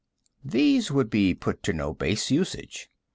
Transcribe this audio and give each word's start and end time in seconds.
These 0.43 0.89
would 0.89 1.11
be 1.11 1.35
put 1.35 1.61
to 1.61 1.73
no 1.73 1.93
base 1.93 2.31
usage. 2.31 2.89